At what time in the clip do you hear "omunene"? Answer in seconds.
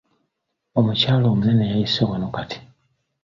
1.33-1.65